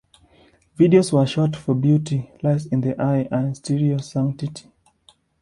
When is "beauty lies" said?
1.75-2.65